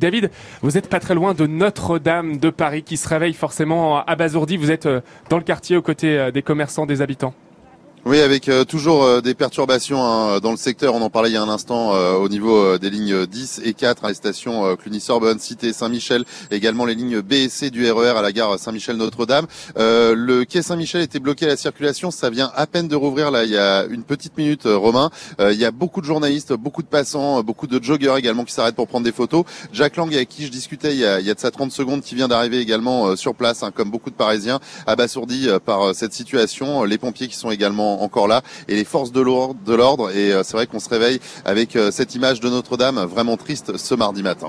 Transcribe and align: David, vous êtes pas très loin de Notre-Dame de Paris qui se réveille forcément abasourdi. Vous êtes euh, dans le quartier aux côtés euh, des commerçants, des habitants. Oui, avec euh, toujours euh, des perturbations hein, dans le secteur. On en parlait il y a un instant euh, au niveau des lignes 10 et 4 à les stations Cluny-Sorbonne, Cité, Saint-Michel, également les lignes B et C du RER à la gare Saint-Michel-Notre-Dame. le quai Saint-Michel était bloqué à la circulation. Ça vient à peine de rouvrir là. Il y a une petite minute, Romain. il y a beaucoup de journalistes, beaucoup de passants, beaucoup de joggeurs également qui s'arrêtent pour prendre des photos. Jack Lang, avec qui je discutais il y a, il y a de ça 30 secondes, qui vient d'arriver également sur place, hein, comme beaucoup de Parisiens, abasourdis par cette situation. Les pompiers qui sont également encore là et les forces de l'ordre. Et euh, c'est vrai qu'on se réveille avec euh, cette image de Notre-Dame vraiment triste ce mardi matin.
David, 0.00 0.30
vous 0.62 0.78
êtes 0.78 0.88
pas 0.88 1.00
très 1.00 1.14
loin 1.14 1.34
de 1.34 1.46
Notre-Dame 1.46 2.38
de 2.38 2.48
Paris 2.48 2.82
qui 2.82 2.96
se 2.96 3.06
réveille 3.06 3.34
forcément 3.34 4.02
abasourdi. 4.06 4.56
Vous 4.56 4.70
êtes 4.70 4.86
euh, 4.86 5.02
dans 5.28 5.36
le 5.36 5.44
quartier 5.44 5.76
aux 5.76 5.82
côtés 5.82 6.18
euh, 6.18 6.30
des 6.30 6.40
commerçants, 6.40 6.86
des 6.86 7.02
habitants. 7.02 7.34
Oui, 8.04 8.18
avec 8.18 8.48
euh, 8.48 8.64
toujours 8.64 9.04
euh, 9.04 9.20
des 9.20 9.32
perturbations 9.32 10.02
hein, 10.04 10.40
dans 10.40 10.50
le 10.50 10.56
secteur. 10.56 10.96
On 10.96 11.02
en 11.02 11.08
parlait 11.08 11.30
il 11.30 11.34
y 11.34 11.36
a 11.36 11.42
un 11.42 11.48
instant 11.48 11.94
euh, 11.94 12.14
au 12.14 12.28
niveau 12.28 12.76
des 12.76 12.90
lignes 12.90 13.26
10 13.26 13.60
et 13.64 13.74
4 13.74 14.04
à 14.04 14.08
les 14.08 14.14
stations 14.14 14.74
Cluny-Sorbonne, 14.74 15.38
Cité, 15.38 15.72
Saint-Michel, 15.72 16.24
également 16.50 16.84
les 16.84 16.96
lignes 16.96 17.20
B 17.20 17.34
et 17.34 17.48
C 17.48 17.70
du 17.70 17.88
RER 17.88 18.08
à 18.16 18.22
la 18.22 18.32
gare 18.32 18.58
Saint-Michel-Notre-Dame. 18.58 19.46
le 19.76 20.42
quai 20.42 20.62
Saint-Michel 20.62 21.02
était 21.02 21.20
bloqué 21.20 21.44
à 21.44 21.50
la 21.50 21.56
circulation. 21.56 22.10
Ça 22.10 22.28
vient 22.28 22.50
à 22.56 22.66
peine 22.66 22.88
de 22.88 22.96
rouvrir 22.96 23.30
là. 23.30 23.44
Il 23.44 23.50
y 23.50 23.56
a 23.56 23.84
une 23.84 24.02
petite 24.02 24.36
minute, 24.36 24.62
Romain. 24.64 25.10
il 25.38 25.56
y 25.56 25.64
a 25.64 25.70
beaucoup 25.70 26.00
de 26.00 26.06
journalistes, 26.06 26.52
beaucoup 26.54 26.82
de 26.82 26.88
passants, 26.88 27.44
beaucoup 27.44 27.68
de 27.68 27.82
joggeurs 27.82 28.16
également 28.16 28.42
qui 28.42 28.52
s'arrêtent 28.52 28.74
pour 28.74 28.88
prendre 28.88 29.04
des 29.04 29.12
photos. 29.12 29.44
Jack 29.72 29.96
Lang, 29.96 30.12
avec 30.12 30.28
qui 30.28 30.44
je 30.44 30.50
discutais 30.50 30.92
il 30.92 30.98
y 30.98 31.06
a, 31.06 31.20
il 31.20 31.26
y 31.26 31.30
a 31.30 31.34
de 31.34 31.40
ça 31.40 31.52
30 31.52 31.70
secondes, 31.70 32.02
qui 32.02 32.16
vient 32.16 32.26
d'arriver 32.26 32.58
également 32.58 33.14
sur 33.14 33.36
place, 33.36 33.62
hein, 33.62 33.70
comme 33.72 33.90
beaucoup 33.90 34.10
de 34.10 34.16
Parisiens, 34.16 34.58
abasourdis 34.88 35.48
par 35.64 35.94
cette 35.94 36.14
situation. 36.14 36.82
Les 36.82 36.98
pompiers 36.98 37.28
qui 37.28 37.36
sont 37.36 37.52
également 37.52 37.91
encore 38.00 38.28
là 38.28 38.42
et 38.68 38.74
les 38.74 38.84
forces 38.84 39.12
de 39.12 39.20
l'ordre. 39.20 40.10
Et 40.10 40.32
euh, 40.32 40.42
c'est 40.42 40.54
vrai 40.54 40.66
qu'on 40.66 40.80
se 40.80 40.88
réveille 40.88 41.20
avec 41.44 41.76
euh, 41.76 41.90
cette 41.90 42.14
image 42.14 42.40
de 42.40 42.48
Notre-Dame 42.48 43.00
vraiment 43.04 43.36
triste 43.36 43.76
ce 43.76 43.94
mardi 43.94 44.22
matin. 44.22 44.48